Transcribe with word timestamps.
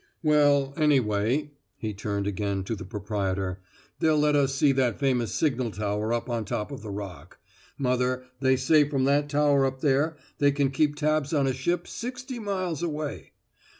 "Well, 0.23 0.73
anyway" 0.77 1.51
he 1.77 1.93
turned 1.93 2.25
again 2.25 2.63
to 2.63 2.75
the 2.75 2.85
proprietor 2.85 3.61
"they'll 3.99 4.17
let 4.17 4.35
us 4.35 4.55
see 4.55 4.71
that 4.71 4.97
famous 4.97 5.31
signal 5.31 5.69
tower 5.69 6.11
up 6.11 6.27
on 6.27 6.43
top 6.43 6.71
of 6.71 6.81
the 6.81 6.89
Rock. 6.89 7.37
Mother, 7.77 8.23
they 8.39 8.55
say 8.55 8.83
from 8.89 9.03
that 9.03 9.29
tower 9.29 9.63
up 9.63 9.81
there, 9.81 10.17
they 10.39 10.51
can 10.51 10.71
keep 10.71 10.95
tabs 10.95 11.35
on 11.35 11.45
a 11.45 11.53
ship 11.53 11.87
sixty 11.87 12.39
miles 12.39 12.81
away. 12.81 13.33